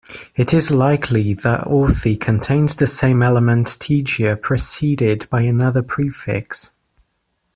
[0.35, 6.71] It is likely that Authie contains the same element "tegia" preceded by another prefix.